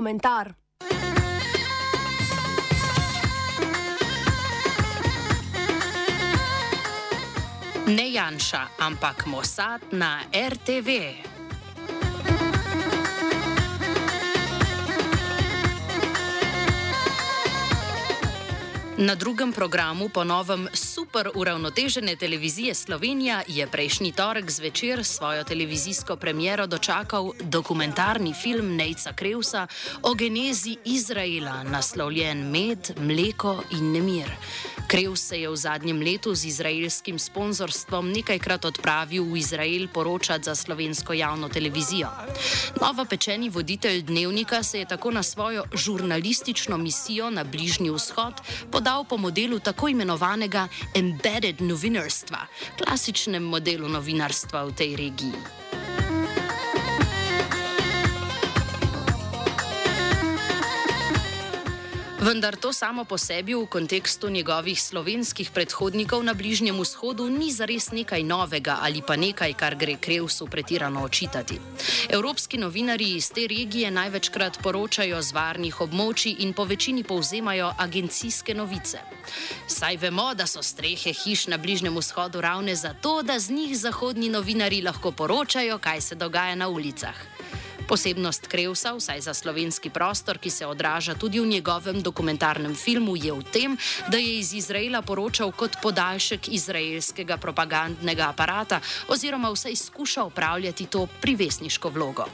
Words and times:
komentar. 0.00 0.54
Ne 7.86 8.08
Janša, 8.08 8.80
ampak 8.80 9.26
Mossad 9.28 9.92
na 9.92 10.24
RTV. 10.32 11.29
Na 19.00 19.14
drugem 19.14 19.52
programu 19.52 20.08
ponovem 20.08 20.68
super 20.72 21.30
uravnotežene 21.34 22.16
televizije 22.16 22.74
Slovenija 22.74 23.42
je 23.48 23.66
prejšnji 23.66 24.12
torek 24.12 24.50
zvečer 24.50 25.04
svojo 25.04 25.44
televizijsko 25.44 26.16
premiero 26.16 26.66
dočakal 26.66 27.32
dokumentarni 27.40 28.34
film 28.42 28.76
Nejca 28.76 29.12
Kreusa 29.12 29.66
o 30.02 30.14
genezi 30.14 30.76
Izraela, 30.84 31.62
naslovljen 31.62 32.50
Med, 32.50 32.92
Mleko 33.00 33.62
in 33.70 33.92
Nemir. 33.92 34.30
Kreus 34.90 35.20
se 35.20 35.40
je 35.40 35.48
v 35.48 35.56
zadnjem 35.56 36.00
letu 36.02 36.34
z 36.34 36.44
izraelskim 36.44 37.18
sponzorstvom 37.18 38.10
nekajkrat 38.10 38.64
odpravil 38.64 39.24
v 39.24 39.38
Izrael 39.38 39.88
poročati 39.88 40.44
za 40.44 40.54
slovensko 40.54 41.12
javno 41.12 41.48
televizijo. 41.48 42.08
Novo 42.80 43.04
pečeni 43.04 43.48
voditelj 43.48 44.02
dnevnika 44.02 44.62
se 44.62 44.78
je 44.78 44.88
tako 44.88 45.10
na 45.10 45.22
svojo 45.22 45.64
žurnalistično 45.74 46.76
misijo 46.76 47.30
na 47.30 47.44
Bližnji 47.44 47.90
vzhod 47.90 48.34
podal 48.70 48.89
po 49.08 49.16
modelu 49.16 49.58
tako 49.62 49.88
imenovanega 49.88 50.66
embedded 50.94 51.62
novinarstva, 51.62 52.46
klasičnem 52.78 53.42
modelu 53.42 53.88
novinarstva 53.88 54.66
v 54.66 54.76
tej 54.76 54.90
regiji. 54.96 55.59
Vendar 62.20 62.56
to 62.56 62.68
samo 62.72 63.04
po 63.08 63.16
sebi 63.18 63.54
v 63.54 63.64
kontekstu 63.66 64.28
njegovih 64.28 64.82
slovenskih 64.82 65.50
predhodnikov 65.50 66.20
na 66.20 66.34
Bližnjem 66.34 66.76
vzhodu 66.76 67.24
ni 67.24 67.48
zares 67.48 67.92
nekaj 67.96 68.20
novega 68.22 68.76
ali 68.82 69.00
pa 69.00 69.16
nekaj, 69.16 69.54
kar 69.56 69.74
gre 69.74 69.96
Krevsu 69.96 70.46
pretirano 70.46 71.00
očitati. 71.00 71.56
Evropski 72.08 72.58
novinari 72.58 73.16
iz 73.16 73.30
te 73.32 73.46
regije 73.48 73.90
največkrat 73.90 74.58
poročajo 74.62 75.22
z 75.22 75.32
varnih 75.32 75.80
območij 75.80 76.44
in 76.44 76.52
po 76.52 76.64
večini 76.64 77.04
povzemajo 77.04 77.72
agencijske 77.78 78.54
novice. 78.54 79.00
Saj 79.66 79.96
vemo, 79.96 80.34
da 80.34 80.46
so 80.46 80.62
strehe 80.62 81.16
hiš 81.24 81.46
na 81.46 81.56
Bližnjem 81.56 81.96
vzhodu 81.96 82.40
ravne 82.40 82.76
zato, 82.76 83.22
da 83.22 83.38
z 83.38 83.50
njih 83.50 83.78
zahodni 83.78 84.28
novinari 84.28 84.82
lahko 84.82 85.12
poročajo, 85.12 85.78
kaj 85.78 86.00
se 86.00 86.14
dogaja 86.14 86.54
na 86.54 86.68
ulicah. 86.68 87.16
Posebnost 87.90 88.46
Krevsa, 88.46 88.92
vsaj 88.94 89.20
za 89.20 89.34
slovenski 89.34 89.90
prostor, 89.90 90.38
ki 90.38 90.50
se 90.50 90.66
odraža 90.66 91.14
tudi 91.18 91.40
v 91.40 91.46
njegovem 91.46 91.98
dokumentarnem 92.02 92.74
filmu, 92.78 93.16
je 93.18 93.32
v 93.34 93.42
tem, 93.42 93.74
da 94.06 94.18
je 94.18 94.38
iz 94.38 94.52
Izraela 94.54 95.02
poročal 95.02 95.50
kot 95.50 95.80
podaljšek 95.82 96.48
izraelskega 96.54 97.36
propagandnega 97.36 98.30
aparata 98.30 98.78
oziroma 99.10 99.50
vsaj 99.50 99.76
skuša 99.76 100.24
upravljati 100.30 100.86
to 100.86 101.08
privesniško 101.20 101.90
vlogo. 101.90 102.30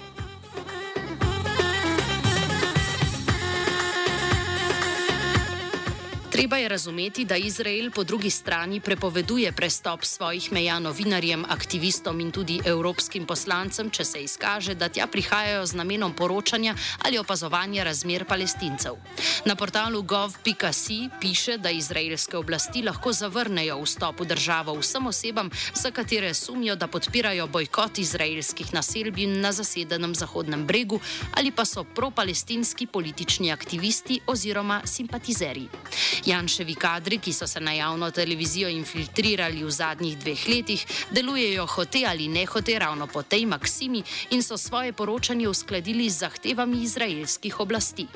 Treba 6.37 6.57
je 6.57 6.69
razumeti, 6.69 7.25
da 7.25 7.37
Izrael 7.37 7.91
po 7.91 8.05
drugi 8.05 8.31
strani 8.31 8.81
prepoveduje 8.81 9.53
prestop 9.53 10.05
svojih 10.05 10.53
meja 10.53 10.79
novinarjem, 10.79 11.45
aktivistom 11.49 12.21
in 12.21 12.31
tudi 12.31 12.61
evropskim 12.65 13.27
poslancem, 13.27 13.91
če 13.91 14.05
se 14.05 14.21
izkaže, 14.21 14.75
da 14.75 14.89
tja 14.89 15.07
prihajajo 15.07 15.67
z 15.67 15.75
namenom 15.75 16.13
poročanja 16.13 16.75
ali 16.99 17.19
opazovanja 17.19 17.85
razmer 17.85 18.25
palestincev. 18.29 18.99
Na 19.45 19.57
portalu 19.57 20.03
gov.si 20.03 21.09
piše, 21.21 21.57
da 21.59 21.71
izraelske 21.71 22.37
oblasti 22.37 22.83
lahko 22.83 23.13
zavrnejo 23.13 23.81
vstop 23.81 24.21
v 24.21 24.29
državo 24.35 24.77
vsem 24.77 25.07
osebam, 25.07 25.51
za 25.75 25.91
katere 25.91 26.35
sumijo, 26.35 26.77
da 26.77 26.87
podpirajo 26.87 27.47
bojkot 27.47 27.99
izraelskih 27.99 28.75
naselbin 28.75 29.41
na 29.41 29.53
zasedenem 29.53 30.15
Zahodnem 30.15 30.67
bregu 30.67 31.01
ali 31.33 31.51
pa 31.51 31.65
so 31.65 31.85
pro-palestinski 31.85 32.87
politični 32.87 33.53
aktivisti 33.53 34.21
oziroma 34.27 34.83
simpatizeri. 34.85 35.69
Janševi 36.27 36.75
kadri, 36.75 37.19
ki 37.19 37.33
so 37.33 37.47
se 37.47 37.61
na 37.61 37.73
javno 37.73 38.11
televizijo 38.11 38.69
infiltrirali 38.69 39.65
v 39.65 39.71
zadnjih 39.71 40.19
dveh 40.19 40.49
letih, 40.49 40.87
delujejo 41.11 41.67
hote 41.67 42.03
ali 42.07 42.29
ne 42.29 42.47
hote 42.47 42.79
ravno 42.79 43.07
po 43.07 43.23
tej 43.23 43.47
maksimi 43.47 44.03
in 44.31 44.43
so 44.43 44.59
svoje 44.59 44.93
poročanje 44.93 45.49
uskladili 45.49 46.11
z 46.11 46.19
zahtevami 46.19 46.83
izraelskih 46.83 47.61
oblasti. 47.61 48.07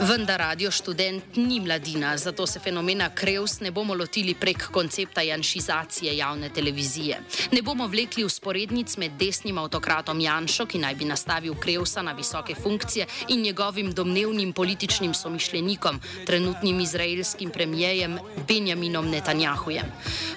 Vendar 0.00 0.38
radio 0.38 0.70
študent 0.70 1.36
ni 1.36 1.60
mladina, 1.60 2.16
zato 2.18 2.46
se 2.46 2.60
fenomena 2.60 3.10
Kreus 3.14 3.60
ne 3.60 3.70
bomo 3.70 3.94
lotili 3.94 4.34
prek 4.34 4.66
koncepta 4.72 5.22
janšizacije 5.22 6.16
javne 6.16 6.48
televizije. 6.48 7.20
Ne 7.52 7.62
bomo 7.62 7.86
vlekli 7.86 8.24
usporednic 8.24 8.96
med 8.96 9.12
desnim 9.18 9.58
avtokratom 9.58 10.20
Janšo, 10.20 10.66
ki 10.66 10.78
naj 10.78 10.94
bi 10.94 11.04
nastavil 11.04 11.54
Kreusa 11.54 12.02
na 12.02 12.12
visoke 12.12 12.54
funkcije, 12.54 13.06
in 13.28 13.42
njegovim 13.42 13.92
domnevnim 13.92 14.52
političnim 14.52 15.14
somišljenikom, 15.14 16.00
trenutnim 16.26 16.80
izraelskim 16.80 17.50
premijejem 17.50 18.18
Benjaminom 18.48 19.10
Netanjahujem. 19.10 19.86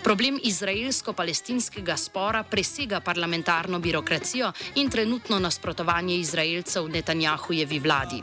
Problem 0.03 0.39
izraelsko-palestinskega 0.43 1.97
spora 1.97 2.43
presega 2.43 2.99
parlamentarno 2.99 3.79
birokracijo 3.79 4.51
in 4.75 4.89
trenutno 4.89 5.39
nasprotovanje 5.39 6.15
Izraelcev 6.15 6.89
Netanjahujevi 6.89 7.79
vladi. 7.79 8.21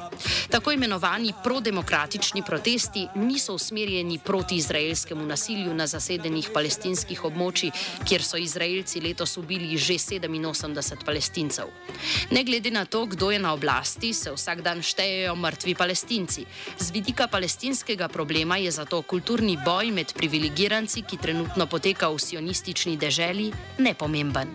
Tako 0.51 0.73
imenovani 0.85 1.33
prodemokratični 1.43 2.43
protesti 2.43 3.09
niso 3.15 3.55
usmerjeni 3.55 4.19
proti 4.19 4.57
izraelskemu 4.57 5.27
nasilju 5.27 5.75
na 5.75 5.87
zasedenih 5.87 6.51
palestinskih 6.55 7.25
območjih, 7.25 7.73
kjer 8.05 8.25
so 8.25 8.37
Izraelci 8.37 9.01
letos 9.01 9.37
ubili 9.41 9.79
že 9.79 9.95
87 9.95 11.05
palestincev. 11.05 11.73
Ne 12.31 12.45
glede 12.45 12.71
na 12.71 12.85
to, 12.85 13.07
kdo 13.07 13.31
je 13.31 13.39
na 13.39 13.55
oblasti, 13.55 14.13
se 14.13 14.33
vsak 14.33 14.61
dan 14.61 14.83
štejejo 14.83 15.35
mrtvi 15.37 15.75
palestinci. 15.75 16.45
Z 16.79 16.91
vidika 16.93 17.29
palestinskega 17.33 18.09
problema 18.09 18.57
je 18.57 18.71
zato 18.71 19.03
kulturni 19.03 19.57
boj 19.65 19.91
med 19.91 20.13
privilegiranci, 20.13 21.03
ki 21.09 21.17
trenutno 21.17 21.67
poteka 21.67 22.13
v 22.13 22.21
sionistični 22.21 22.97
deželi, 23.01 23.53
nepomemben. 23.79 24.53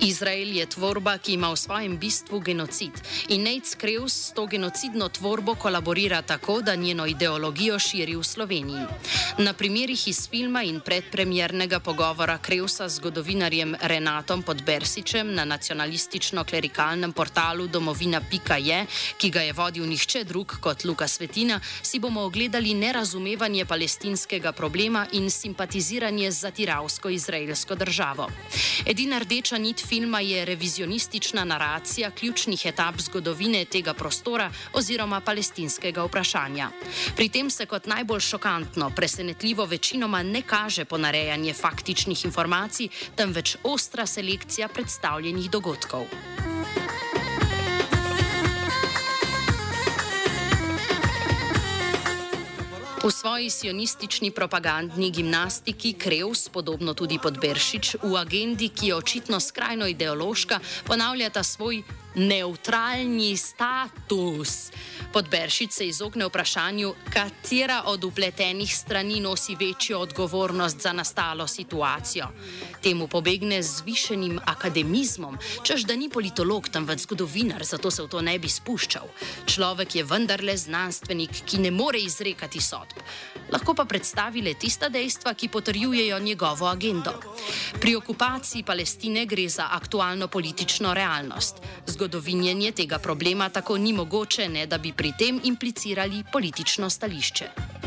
Izrael 0.00 0.56
je 0.56 0.66
tvorba, 0.66 1.18
ki 1.18 1.32
ima 1.34 1.50
v 1.50 1.56
svojem 1.56 1.98
bistvu 1.98 2.38
genocid. 2.40 2.94
In 3.28 3.42
Nate 3.42 3.74
Kreus 3.76 4.14
s 4.14 4.32
to 4.32 4.46
genocidno 4.46 5.08
tvorbo 5.08 5.54
kolaborira 5.54 6.22
tako, 6.22 6.62
da 6.62 6.74
njeno 6.74 7.06
ideologijo 7.06 7.78
širi 7.78 8.16
v 8.16 8.22
Sloveniji. 8.22 8.86
Na 9.38 9.52
primerih 9.52 10.08
iz 10.08 10.28
filma 10.30 10.62
in 10.62 10.80
predpremiernega 10.80 11.80
pogovora 11.80 12.38
Kreusa 12.38 12.88
z 12.88 12.96
zgodovinarjem 12.96 13.74
Renatom 13.82 14.42
Podbersičem 14.42 15.34
na 15.34 15.44
nacionalistično-klerikalnem 15.44 17.12
portalu 17.12 17.66
domovina.je, 17.66 18.86
ki 19.18 19.30
ga 19.30 19.42
je 19.42 19.52
vodil 19.52 19.86
nihče 19.86 20.24
drug 20.24 20.56
kot 20.60 20.84
Luka 20.84 21.08
Svetina, 21.08 21.60
si 21.82 21.98
bomo 21.98 22.22
ogledali 22.22 22.74
nerazumevanje 22.74 23.64
palestinskega 23.64 24.52
problema 24.52 25.06
in 25.12 25.30
simpatiziranje 25.30 26.30
z 26.30 26.40
zatiravsko 26.40 27.08
izraelsko 27.08 27.74
državo. 27.74 28.30
Edina 28.86 29.18
rdeča 29.18 29.58
nit 29.58 29.87
filma 29.88 30.20
je 30.20 30.44
revizionistična 30.44 31.44
naracija 31.44 32.10
ključnih 32.10 32.66
etap 32.66 33.00
zgodovine 33.00 33.64
tega 33.64 33.94
prostora 33.94 34.50
oziroma 34.72 35.20
palestinskega 35.20 36.04
vprašanja. 36.04 36.70
Pri 37.16 37.28
tem 37.28 37.50
se 37.50 37.66
kot 37.66 37.86
najbolj 37.86 38.20
šokantno, 38.20 38.90
presenetljivo 38.96 39.64
večinoma 39.64 40.22
ne 40.22 40.42
kaže 40.42 40.84
ponarejanje 40.84 41.54
faktičnih 41.54 42.24
informacij, 42.24 42.88
temveč 43.16 43.56
ostra 43.62 44.06
selekcija 44.06 44.68
predstavljenih 44.68 45.50
dogodkov. 45.50 46.47
V 53.08 53.12
svoji 53.12 53.50
sionistični 53.50 54.30
propagandni 54.30 55.10
gimnastiki 55.10 55.94
Kreus, 55.96 56.48
podobno 56.52 56.92
tudi 56.94 57.16
Podberšič, 57.16 58.04
v 58.04 58.16
agendi, 58.20 58.68
ki 58.68 58.86
je 58.92 58.94
očitno 58.94 59.40
skrajno 59.40 59.86
ideološka, 59.88 60.60
ponavljata 60.84 61.42
svoj 61.42 61.80
neutralni 62.14 63.36
status. 63.36 64.70
Podberšič 65.12 65.72
se 65.72 65.86
izogne 65.86 66.26
vprašanju, 66.26 66.94
katera 67.12 67.82
od 67.86 68.04
upletenih 68.04 68.76
strani 68.76 69.20
nosi 69.20 69.56
večjo 69.60 69.98
odgovornost 69.98 70.80
za 70.80 70.92
nastalo 70.92 71.46
situacijo. 71.46 72.26
Temu 72.82 73.08
pobegne 73.08 73.62
z 73.62 73.82
višenim 73.86 74.40
akademizmom, 74.44 75.38
čež 75.62 75.84
da 75.84 75.96
ni 75.96 76.10
politolog, 76.10 76.68
temveč 76.68 77.00
zgodovinar, 77.00 77.64
zato 77.64 77.90
se 77.90 78.02
v 78.02 78.08
to 78.08 78.20
ne 78.20 78.38
bi 78.38 78.48
spuščal. 78.48 79.08
Človek 79.46 79.94
je 79.94 80.04
vendarle 80.04 80.56
znanstvenik, 80.56 81.42
ki 81.46 81.58
ne 81.58 81.70
more 81.70 81.98
izrekati 81.98 82.60
sodb. 82.60 83.00
Lahko 83.52 83.74
pa 83.74 83.84
predstavi 83.84 84.42
le 84.42 84.54
tista 84.54 84.88
dejstva, 84.88 85.34
ki 85.34 85.48
potrjujejo 85.48 86.18
njegovo 86.18 86.66
agendo. 86.66 87.14
Pri 87.80 87.96
okupaciji 87.96 88.62
Palestine 88.62 89.24
gre 89.26 89.48
za 89.48 89.68
aktualno 89.72 90.28
politično 90.28 90.94
realnost. 90.94 91.56
Zgodovinjenje 91.98 92.72
tega 92.72 92.98
problema 92.98 93.48
tako 93.48 93.78
ni 93.78 93.92
mogoče, 93.92 94.48
ne 94.48 94.66
da 94.66 94.78
bi 94.78 94.92
pri 94.92 95.12
tem 95.18 95.40
implicirali 95.44 96.22
politično 96.32 96.90
stališče. 96.90 97.77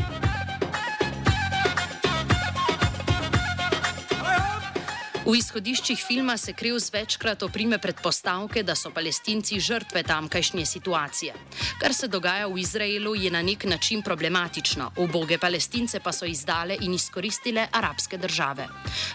V 5.22 5.36
izhodiščih 5.38 6.00
filma 6.02 6.34
se 6.36 6.50
Krivs 6.52 6.88
večkrat 6.90 7.44
oprime 7.46 7.76
predpostavke, 7.78 8.64
da 8.66 8.74
so 8.74 8.90
palestinci 8.90 9.60
žrtve 9.62 10.02
tamkajšnje 10.02 10.64
situacije. 10.66 11.34
Kar 11.78 11.94
se 11.94 12.08
dogaja 12.08 12.48
v 12.50 12.58
Izraelu, 12.58 13.14
je 13.14 13.30
na 13.30 13.42
nek 13.42 13.64
način 13.64 14.02
problematično. 14.02 14.90
Uboge 14.98 15.38
palestince 15.38 16.00
pa 16.00 16.12
so 16.12 16.26
izdale 16.26 16.76
in 16.80 16.94
izkoristile 16.94 17.68
arabske 17.72 18.18
države. 18.18 18.66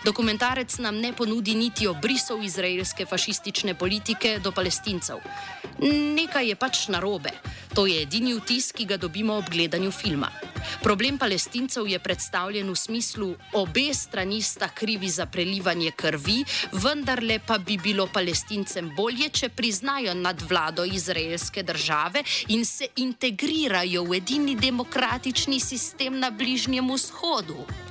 Dokumentarec 0.06 0.77
nam 0.80 0.95
ne 0.95 1.12
ponudi 1.13 1.56
niti 1.56 1.88
obrisov 1.88 2.44
izraelske 2.44 3.06
fašistične 3.06 3.75
politike 3.75 4.39
do 4.44 4.51
palestincev. 4.51 5.19
Nekaj 6.15 6.48
je 6.50 6.56
pač 6.56 6.88
narobe. 6.88 7.36
To 7.75 7.86
je 7.86 8.01
edini 8.01 8.33
vtis, 8.33 8.71
ki 8.71 8.86
ga 8.86 8.98
dobimo 8.98 9.36
ob 9.38 9.51
gledanju 9.51 9.92
filma. 9.92 10.31
Problem 10.83 11.17
palestincev 11.17 11.87
je 11.87 11.99
predstavljen 11.99 12.69
v 12.69 12.75
smislu, 12.75 13.35
obe 13.53 13.93
strani 13.93 14.41
sta 14.41 14.67
krivi 14.67 15.09
za 15.09 15.25
prelivanje 15.25 15.91
krvi, 15.91 16.43
vendarle 16.71 17.39
pa 17.39 17.57
bi 17.57 17.77
bilo 17.77 18.07
palestincem 18.07 18.91
bolje, 18.95 19.29
če 19.29 19.49
priznajo 19.49 20.13
nadvlado 20.13 20.85
izraelske 20.85 21.63
države 21.63 22.23
in 22.47 22.65
se 22.65 22.87
integrirajo 22.95 24.03
v 24.03 24.21
edini 24.21 24.55
demokratični 24.55 25.59
sistem 25.59 26.19
na 26.19 26.31
Bližnjem 26.31 26.93
vzhodu. 26.93 27.87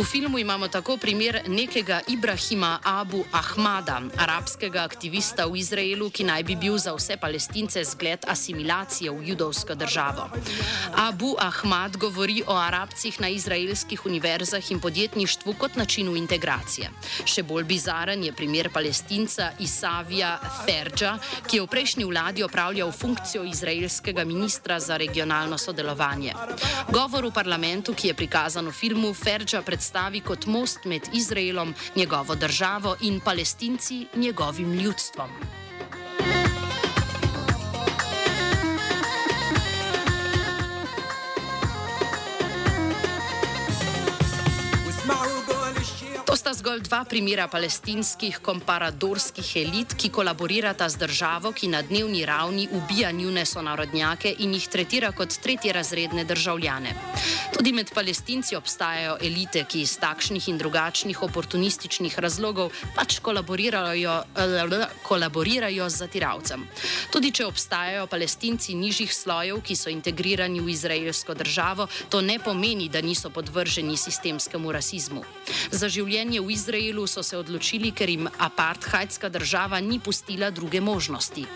V 0.00 0.04
filmu 0.04 0.38
imamo 0.38 0.68
tako 0.68 0.96
primer 0.96 1.42
nekega 1.46 2.00
Ibrahima 2.08 2.78
Abu 2.84 3.20
Ahmada, 3.32 4.00
arabskega 4.16 4.80
aktivista 4.80 5.44
v 5.44 5.60
Izraelu, 5.60 6.08
ki 6.08 6.24
naj 6.24 6.42
bi 6.48 6.56
bil 6.56 6.78
za 6.80 6.94
vse 6.96 7.20
palestince 7.20 7.84
zgled 7.84 8.24
asimilacije 8.24 9.12
v 9.12 9.28
judovsko 9.28 9.76
državo. 9.76 10.24
Abu 10.96 11.36
Ahmad 11.36 12.00
govori 12.00 12.40
o 12.46 12.56
arabcih 12.56 13.20
na 13.20 13.28
izraelskih 13.28 14.06
univerzah 14.06 14.70
in 14.72 14.80
podjetništvu 14.80 15.52
kot 15.60 15.76
načinu 15.76 16.16
integracije. 16.16 16.88
Še 17.28 17.44
bolj 17.44 17.68
bizaren 17.68 18.24
je 18.24 18.32
primer 18.32 18.72
palestinca 18.72 19.52
Isavija 19.60 20.40
Ferđa, 20.64 21.18
ki 21.44 21.60
je 21.60 21.62
v 21.62 21.68
prejšnji 21.68 22.08
vladi 22.08 22.42
opravljal 22.42 22.88
funkcijo 22.92 23.44
izraelskega 23.44 24.24
ministra 24.24 24.80
za 24.80 24.96
regionalno 24.96 25.60
sodelovanje. 25.60 26.32
Govor 26.88 27.28
v 27.28 27.36
parlamentu, 27.36 27.92
ki 27.92 28.08
je 28.08 28.14
prikazan 28.16 28.64
v 28.64 28.72
filmu, 28.72 29.12
Ferđa 29.12 29.60
predstavlja 29.60 29.89
predstavi 29.90 30.20
kot 30.20 30.46
most 30.46 30.84
med 30.84 31.02
Izraelom, 31.12 31.74
njegovo 31.96 32.34
državo 32.34 32.96
in 33.00 33.20
palestinci, 33.20 34.06
njegovim 34.14 34.72
ljudstvom. 34.72 35.30
Sta 46.36 46.52
zgolj 46.54 46.84
dva 46.86 47.00
primera 47.04 47.48
palestinskih 47.50 48.36
komparadorskih 48.38 49.48
elit, 49.56 49.94
ki 49.98 50.12
kolaborirata 50.14 50.86
z 50.88 51.00
državo, 51.02 51.50
ki 51.50 51.66
na 51.72 51.80
dnevni 51.82 52.20
ravni 52.26 52.68
ubija 52.70 53.10
njune 53.10 53.42
sonarodnjake 53.46 54.34
in 54.38 54.54
jih 54.54 54.68
tretira 54.70 55.10
kot 55.12 55.34
tretje 55.42 55.72
razredne 55.72 56.24
državljane. 56.24 56.94
Tudi 57.56 57.72
med 57.72 57.90
palestinci 57.94 58.56
obstajajo 58.56 59.16
elite, 59.20 59.64
ki 59.64 59.82
iz 59.82 59.96
takšnih 59.98 60.48
in 60.48 60.58
drugačnih 60.58 61.22
oportunističnih 61.22 62.18
razlogov 62.18 62.70
pač 62.94 63.18
kolaborirajo, 63.18 64.22
kolaborirajo 65.02 65.90
z 65.90 66.04
zatiravcem. 66.04 66.62
Tudi 67.10 67.32
če 67.32 67.48
obstajajo 67.50 68.06
palestinci 68.06 68.78
nižjih 68.78 69.14
slojev, 69.14 69.64
ki 69.66 69.76
so 69.76 69.90
integrirani 69.90 70.62
v 70.62 70.70
izraelsko 70.70 71.34
državo, 71.34 71.88
to 72.08 72.22
ne 72.22 72.38
pomeni, 72.38 72.88
da 72.88 73.02
niso 73.02 73.34
podvrženi 73.34 73.96
sistemskemu 73.96 74.72
rasizmu. 74.72 75.26
Za 75.70 75.88
življenje 75.88 76.19
življenje 76.20 76.40
v 76.44 76.52
Izraelu 76.52 77.06
so 77.08 77.22
se 77.24 77.36
odločili, 77.36 77.94
ker 77.96 78.10
jim 78.12 78.28
apartheidska 78.28 79.30
država 79.32 79.80
ni 79.80 79.96
pustila 79.98 80.50
druge 80.50 80.80
možnosti. 80.80 81.46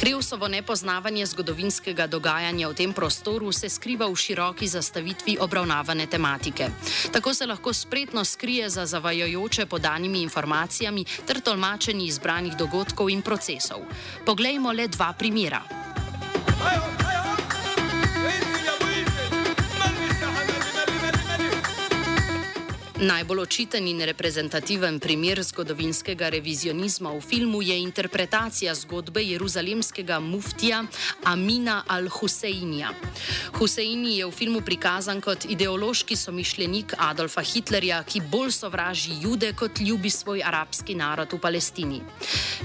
Krivsovo 0.00 0.48
nepoznavanje 0.48 1.26
zgodovinskega 1.26 2.06
dogajanja 2.08 2.68
v 2.68 2.74
tem 2.74 2.92
prostoru 2.96 3.52
se 3.52 3.68
skriva 3.68 4.08
v 4.08 4.16
široki 4.16 4.66
zastavitvi 4.66 5.36
obravnavane 5.38 6.06
tematike. 6.08 6.70
Tako 7.12 7.34
se 7.34 7.46
lahko 7.46 7.72
spretno 7.72 8.24
skrije 8.24 8.70
za 8.70 8.86
zavajojoče 8.86 9.66
podanimi 9.66 10.22
informacijami 10.22 11.04
ter 11.26 11.44
tolmačenji 11.44 12.08
izbranih 12.08 12.56
dogodkov 12.56 13.12
in 13.12 13.22
procesov. 13.22 13.84
Poglejmo 14.24 14.72
le 14.72 14.88
dva 14.88 15.12
primera. 15.12 15.60
Ajo! 16.64 16.91
Najbolj 23.02 23.40
očiten 23.40 23.88
in 23.90 23.98
reprezentativen 24.06 25.00
primer 25.02 25.42
zgodovinskega 25.42 26.28
revizionizma 26.30 27.10
v 27.10 27.20
filmu 27.20 27.62
je 27.62 27.74
interpretacija 27.82 28.74
zgodbe 28.74 29.22
jeruzalemskega 29.22 30.20
muftija 30.20 30.84
Amina 31.24 31.82
al-Huseinija. 31.88 32.92
Huseini 33.58 34.18
je 34.18 34.26
v 34.26 34.30
filmu 34.30 34.60
prikazan 34.60 35.20
kot 35.20 35.44
ideološki 35.50 36.16
somišljenik 36.16 36.94
Adolfa 36.98 37.42
Hitlerja, 37.42 38.04
ki 38.06 38.22
bolj 38.30 38.52
sovraži 38.54 39.18
jude 39.20 39.50
kot 39.52 39.80
ljubi 39.80 40.10
svoj 40.10 40.42
arabski 40.46 40.94
narod 40.94 41.32
v 41.32 41.40
Palestini. 41.40 42.00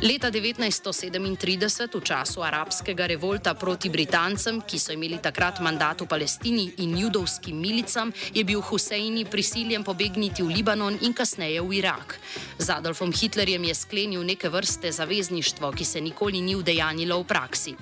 Leta 0.05 0.29
1937, 0.29 1.97
v 1.97 2.03
času 2.03 2.45
arabskega 2.45 3.09
revolta 3.09 3.55
proti 3.57 3.89
Britancem, 3.89 4.61
ki 4.61 4.77
so 4.77 4.93
imeli 4.93 5.17
takrat 5.17 5.65
mandat 5.65 6.05
v 6.05 6.07
Palestini 6.07 6.69
in 6.85 6.93
judovskim 6.97 7.57
milicam, 7.57 8.13
je 8.33 8.43
bil 8.45 8.61
Huseini 8.61 9.25
prisiljen 9.25 9.83
pobegniti 9.83 10.26
vrniti 10.27 10.43
v 10.43 10.59
Libanon 10.59 10.97
in 11.01 11.13
kasneje 11.13 11.61
v 11.61 11.79
Irak. 11.79 12.19
Z 12.59 12.69
Adolfom 12.69 13.13
Hitlerjem 13.13 13.63
je 13.63 13.75
sklenil 13.75 14.23
neke 14.23 14.49
vrste 14.49 14.91
zavezništvo, 14.91 15.71
ki 15.71 15.85
se 15.85 16.01
nikoli 16.01 16.41
ni 16.41 16.55
udejanilo 16.55 17.21
v 17.21 17.27
praksi. 17.27 17.75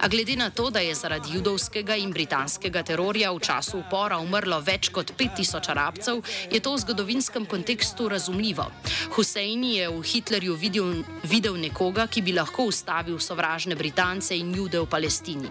A 0.00 0.08
glede 0.08 0.36
na 0.36 0.50
to, 0.50 0.70
da 0.70 0.80
je 0.80 0.94
zaradi 0.94 1.36
judovskega 1.36 1.94
in 1.96 2.10
britanskega 2.10 2.82
terorja 2.82 3.30
v 3.32 3.38
času 3.38 3.78
upora 3.78 4.18
umrlo 4.18 4.58
več 4.60 4.88
kot 4.90 5.12
5000 5.14 5.70
arabcev, 5.70 6.22
je 6.50 6.60
to 6.60 6.74
v 6.74 6.82
zgodovinskem 6.82 7.46
kontekstu 7.46 8.08
razumljivo. 8.08 8.66
Huseini 9.14 9.76
je 9.76 9.88
v 9.88 10.02
Hitlerju 10.02 10.54
videl, 10.54 11.04
videl 11.22 11.54
nekoga, 11.54 12.06
ki 12.06 12.22
bi 12.22 12.32
lahko 12.32 12.66
ustavil 12.66 13.20
sovražne 13.20 13.76
Britance 13.76 14.34
in 14.34 14.50
jude 14.54 14.80
v 14.80 14.90
Palestini. 14.90 15.50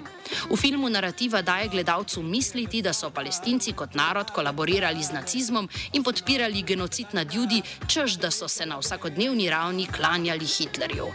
V 0.50 0.56
filmu 0.56 0.90
narativa 0.90 1.42
daje 1.42 1.68
gledalcu 1.68 2.24
misliti, 2.24 2.82
da 2.82 2.94
so 2.94 3.12
palestinci 3.12 3.74
kot 3.74 3.96
narod 3.96 4.32
kolaborirali 4.32 5.04
z 5.04 5.12
nacizmom 5.14 5.70
in 5.94 6.04
podpirali 6.04 6.41
podpirali 6.42 6.64
genocid 6.64 7.08
nad 7.14 7.34
ljudi, 7.34 7.62
čež 7.88 8.18
da 8.18 8.32
so 8.32 8.48
se 8.48 8.66
na 8.66 8.78
vsakodnevni 8.80 9.50
ravni 9.50 9.86
klanjali 9.86 10.46
Hitlerju. 10.46 11.08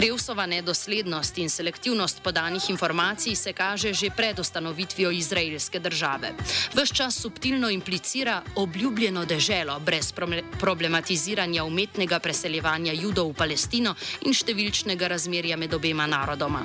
Krevsova 0.00 0.46
nedoslednost 0.46 1.38
in 1.38 1.50
selektivnost 1.50 2.22
podanih 2.22 2.70
informacij 2.70 3.34
se 3.36 3.52
kaže 3.52 3.92
že 3.92 4.08
pred 4.16 4.38
ustanovitvijo 4.38 5.10
izraelske 5.10 5.78
države. 5.78 6.32
Ves 6.74 6.92
čas 6.92 7.20
subtilno 7.20 7.70
implicira 7.70 8.42
obljubljeno 8.56 9.24
deželo 9.24 9.80
brez 9.80 10.12
problematiziranja 10.60 11.64
umetnega 11.64 12.18
preseljevanja 12.18 12.92
judov 12.92 13.28
v 13.28 13.34
Palestino 13.34 13.94
in 14.24 14.32
številčnega 14.32 15.08
razmerja 15.08 15.56
med 15.56 15.74
obema 15.74 16.06
narodoma. 16.06 16.64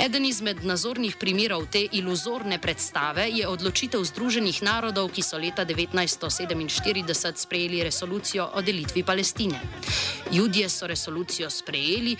Eden 0.00 0.24
izmed 0.24 0.64
nazornih 0.64 1.16
primerov 1.20 1.66
te 1.68 1.84
iluzorne 1.92 2.58
predstave 2.58 3.28
je 3.28 3.48
odločitev 3.48 4.04
Združenih 4.04 4.62
narodov, 4.62 5.12
ki 5.12 5.22
so 5.22 5.36
leta 5.36 5.66
1947 5.68 7.36
sprejeli 7.36 7.84
resolucijo 7.84 8.48
o 8.54 8.62
delitvi 8.62 9.04
Palestine. 9.04 9.60
Judje 10.32 10.68
so 10.68 10.86
resolucijo 10.86 11.50
sprejeli, 11.50 12.16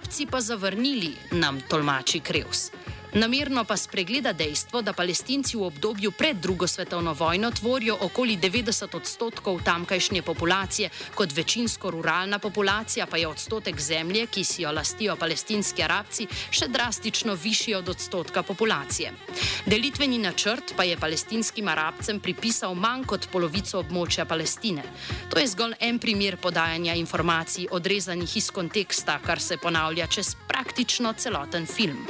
arabci 0.00 0.26
pa 0.26 0.40
zavrnili, 0.40 1.12
nam 1.30 1.60
tolmači 1.68 2.20
Kreus. 2.20 2.70
Namerno 3.12 3.64
pa 3.64 3.76
spregleda 3.76 4.32
dejstvo, 4.32 4.82
da 4.82 4.92
palestinci 4.92 5.56
v 5.56 5.64
obdobju 5.66 6.12
pred 6.12 6.36
drugo 6.36 6.66
svetovno 6.66 7.12
vojno 7.12 7.50
tvorijo 7.50 7.96
okoli 8.00 8.36
90 8.38 8.96
odstotkov 8.96 9.62
tamkajšnje 9.64 10.22
populacije, 10.22 10.90
kot 11.14 11.32
večinsko 11.32 11.90
ruralna 11.90 12.38
populacija 12.38 13.06
pa 13.06 13.16
je 13.16 13.26
odstotek 13.26 13.80
zemlje, 13.80 14.26
ki 14.26 14.44
si 14.44 14.62
jo 14.62 14.70
lastijo 14.72 15.16
palestinski 15.16 15.82
arabci, 15.82 16.28
še 16.50 16.68
drastično 16.68 17.34
višji 17.34 17.74
od 17.74 17.88
odstotka 17.88 18.42
populacije. 18.42 19.12
Delitveni 19.66 20.18
načrt 20.18 20.74
pa 20.76 20.84
je 20.84 20.96
palestinskim 20.96 21.68
arabcem 21.68 22.20
pripisal 22.20 22.74
manj 22.74 23.04
kot 23.10 23.26
polovico 23.32 23.82
območja 23.82 24.24
Palestine. 24.24 24.84
To 25.30 25.38
je 25.38 25.50
zgolj 25.50 25.74
en 25.80 25.98
primer 25.98 26.36
podajanja 26.36 26.94
informacij 26.94 27.66
odrezanih 27.70 28.36
iz 28.36 28.50
konteksta, 28.50 29.18
kar 29.26 29.40
se 29.40 29.58
ponavlja 29.58 30.06
čez 30.06 30.36
praktično 30.46 31.12
celoten 31.18 31.66
film. 31.66 32.06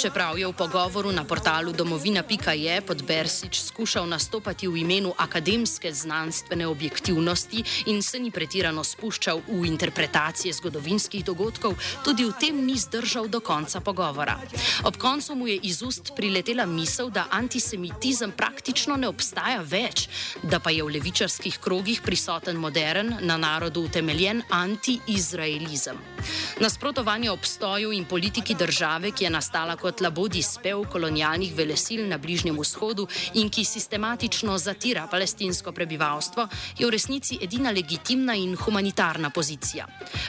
Čeprav 0.00 0.38
je 0.38 0.46
v 0.46 0.52
pogovoru 0.52 1.12
na 1.12 1.24
portalu 1.24 1.72
domovina.je 1.72 2.80
pod 2.80 3.02
Bersič 3.02 3.60
skušal 3.60 4.06
nastopati 4.06 4.68
v 4.68 4.82
imenu 4.82 5.14
akademske 5.18 5.92
znanstvene 5.92 6.66
objektivnosti 6.66 7.64
in 7.86 8.02
se 8.02 8.18
ni 8.18 8.30
pretirano 8.30 8.84
spuščal 8.84 9.42
v 9.48 9.66
interpretacije 9.66 10.52
zgodovinskih 10.54 11.24
dogodkov, 11.24 11.74
tudi 12.04 12.24
v 12.24 12.32
tem 12.40 12.58
ni 12.66 12.78
zdržal 12.78 13.28
do 13.28 13.40
konca 13.40 13.80
pogovora. 13.80 14.38
Ob 14.84 14.96
koncu 14.96 15.34
mu 15.34 15.48
je 15.48 15.58
iz 15.62 15.82
ust 15.82 16.14
priletela 16.16 16.66
misel, 16.66 17.10
da 17.10 17.26
antisemitizem 17.30 18.32
praktično 18.32 18.96
ne 18.96 19.08
obstaja 19.08 19.62
več, 19.62 20.08
da 20.42 20.60
pa 20.60 20.70
je 20.70 20.82
v 20.82 20.94
levičarskih 20.94 21.58
krogih 21.58 22.02
prisoten 22.02 22.56
modern, 22.56 23.18
na 23.20 23.36
narodu 23.36 23.88
utemeljen 23.88 24.42
anti-izraelizem. 24.50 26.13
Nasprotovanje 26.60 27.30
obstoju 27.30 27.92
in 27.92 28.04
politiki 28.04 28.54
države, 28.54 29.10
ki 29.10 29.24
je 29.24 29.30
nastala 29.30 29.76
kot 29.76 30.00
labodi 30.00 30.42
spev 30.42 30.84
kolonialnih 30.92 31.54
velesil 31.54 32.06
na 32.08 32.18
Bližnjem 32.18 32.58
vzhodu 32.58 33.06
in 33.34 33.50
ki 33.50 33.64
sistematično 33.64 34.58
zatira 34.58 35.06
palestinsko 35.10 35.72
prebivalstvo, 35.72 36.48
je 36.78 36.86
v 36.86 36.90
resnici 36.90 37.38
edina 37.42 37.70
legitimna 37.70 38.34
in 38.34 38.56
humanitarna 38.56 39.30
pozicija. 39.30 39.86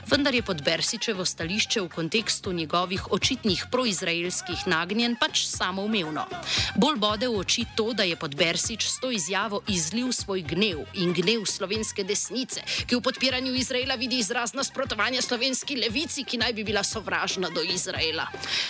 Vendar 0.08 0.36
je 0.36 0.42
pod 0.42 0.62
Bersičevo 0.62 1.26
stališče 1.26 1.82
v 1.82 1.90
kontekstu 1.90 2.54
njegovih 2.54 3.12
očitnih 3.12 3.66
proizraelskih 3.72 4.68
nagnjen 4.68 5.16
pač 5.20 5.46
samoumevno. 5.46 6.26
Bolj 6.76 7.00
bode 7.00 7.28
v 7.28 7.38
oči 7.40 7.66
to, 7.76 7.94
da 7.94 8.04
je 8.04 8.16
pod 8.16 8.36
Bersič 8.36 8.88
s 8.90 9.00
to 9.00 9.12
izjavo 9.12 9.62
izlil 9.68 10.12
svoj 10.12 10.42
gnev 10.42 10.86
in 10.94 11.14
gnev 11.14 11.46
slovenske 11.46 12.04
desnice, 12.04 12.62
ki 12.88 12.96
v 12.96 13.02
podpiranju 13.02 13.54
Izraela 13.56 13.96
vidi 13.96 14.20
izraz 14.20 14.54
nasprotovanja 14.54 15.22
slovenski 15.22 15.76
levici, 15.76 15.85
ki 16.26 16.38
naj 16.38 16.54
bi 16.54 16.64
bila 16.64 16.84
sovražna 16.84 17.50
do 17.50 17.62
Izraela. 17.62 18.28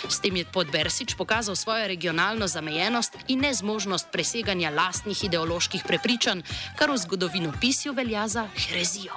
S 0.08 0.20
tem 0.20 0.36
je 0.36 0.44
Podbersič 0.44 1.14
pokazal 1.14 1.56
svojo 1.56 1.88
regionalno 1.88 2.46
zamejenost 2.46 3.16
in 3.28 3.40
nezmožnost 3.40 4.08
preseganja 4.12 4.70
lastnih 4.70 5.24
ideoloških 5.24 5.84
prepričanj, 5.86 6.42
kar 6.76 6.90
v 6.90 6.98
zgodovinopisju 6.98 7.92
velja 7.92 8.28
za 8.28 8.48
herezijo. 8.56 9.14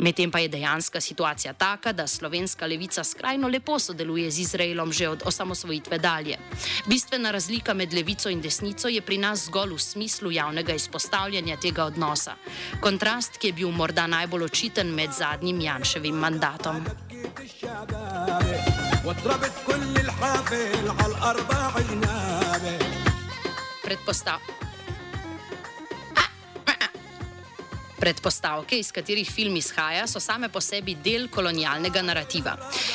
Medtem 0.00 0.30
pa 0.30 0.38
je 0.38 0.48
dejanska 0.48 1.00
situacija 1.00 1.52
taka, 1.52 1.92
da 1.92 2.06
slovenska 2.06 2.66
levica 2.66 3.04
skrajno 3.04 3.48
lepo 3.48 3.78
sodeluje 3.78 4.30
z 4.30 4.38
Izraelom 4.38 4.92
že 4.92 5.08
od 5.08 5.22
osamosvojitve 5.26 5.98
dalje. 5.98 6.38
Bistvena 6.86 7.30
razlika 7.30 7.74
med 7.74 7.92
levico 7.92 8.30
in 8.30 8.40
desnico 8.40 8.88
je 8.88 9.02
pri 9.02 9.18
nas 9.18 9.44
zgolj 9.44 9.74
v 9.74 9.78
smislu 9.78 10.30
javnega 10.30 10.74
izpostavljanja 10.74 11.56
tega 11.56 11.84
odnosa. 11.84 12.34
Kontrast, 12.80 13.36
ki 13.38 13.46
je 13.46 13.52
bil 13.52 13.70
morda 13.70 14.06
najbolj 14.06 14.44
očiten 14.44 14.94
med 14.94 15.10
zadnjim 15.12 15.60
Janševim 15.60 16.14
mandatom. 16.14 16.84
Predpostavljam. 23.84 24.59
Predpostavke, 28.00 28.78
iz 28.78 28.88
katerih 28.92 29.28
film 29.28 29.56
izhaja, 29.56 30.06
so 30.08 30.20
same 30.20 30.48
po 30.48 30.60
sebi 30.64 30.94
del 31.04 31.28
kolonialnega 31.28 32.00
narativa. 32.02 32.54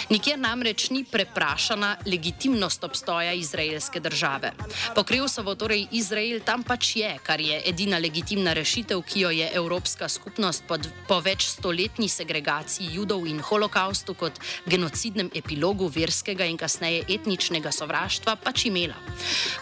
Nikjer 0.09 0.39
namreč 0.39 0.89
ni 0.89 1.03
preprašana 1.05 1.91
legitimnost 2.05 2.83
obstoja 2.83 3.33
izraelske 3.33 3.99
države. 3.99 4.51
Pokril 4.95 5.27
so 5.29 5.43
torej 5.55 5.85
Izrael 5.91 6.41
tam 6.45 6.63
pač 6.63 6.95
je, 6.95 7.11
kar 7.23 7.41
je 7.41 7.61
edina 7.69 7.99
legitimna 8.01 8.53
rešitev, 8.57 9.03
ki 9.05 9.19
jo 9.19 9.29
je 9.29 9.49
Evropska 9.53 10.09
skupnost 10.09 10.65
pod, 10.67 10.89
po 11.07 11.19
več 11.21 11.45
stoletni 11.51 12.09
segregaciji 12.09 12.95
judov 12.97 13.27
in 13.29 13.39
holokaustu 13.45 14.17
kot 14.17 14.41
genocidnem 14.65 15.29
epilogu 15.35 15.87
verskega 15.87 16.49
in 16.49 16.57
kasneje 16.57 17.05
etničnega 17.19 17.71
sovraštva 17.71 18.35
pač 18.41 18.65
imela. 18.71 18.97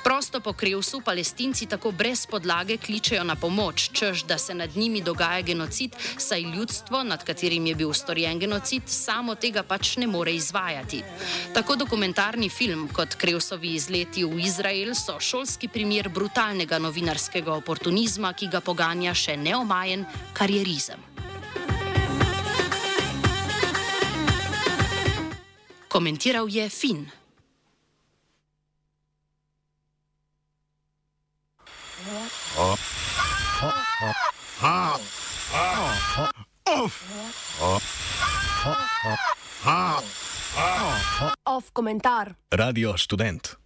Prosto 0.04 0.40
pokrivsu 0.40 1.02
palestinci 1.02 1.68
tako 1.68 1.92
brez 1.92 2.26
podlage 2.32 2.78
kličejo 2.78 3.24
na 3.28 3.36
pomoč, 3.36 3.90
čež 3.92 4.24
da 4.24 4.38
se 4.38 4.56
nad 4.56 4.76
njimi 4.76 5.02
dogaja 5.02 5.33
dogaja 5.34 5.42
genocid, 5.42 5.96
saj 6.18 6.42
ljudstvo, 6.42 7.04
nad 7.04 7.24
katerim 7.24 7.66
je 7.66 7.76
bil 7.76 7.94
storjen 7.94 8.40
genocid, 8.40 8.84
samo 8.86 9.36
tega 9.36 9.64
pač 9.64 9.98
ne 9.98 10.08
more 10.08 10.32
izvajati. 10.34 11.02
Tako 11.54 11.76
dokumentarni 11.76 12.50
film 12.50 12.88
kot 12.94 13.16
Krevsovi 13.16 13.74
izleti 13.74 14.24
v 14.24 14.40
Izrael 14.40 14.94
so 14.96 15.20
šolski 15.20 15.68
primer 15.68 16.10
brutalnega 16.10 16.80
novinarskega 16.80 17.54
oportunizma, 17.54 18.34
ki 18.34 18.48
ga 18.48 18.62
poganja 18.62 19.14
še 19.14 19.38
neomajen 19.38 20.06
karierizem. 20.34 21.02
Komentiral 25.90 26.50
je 26.50 26.70
Fin. 26.70 27.23
Komentar. 41.84 42.36
Radio 42.52 42.98
študent. 42.98 43.58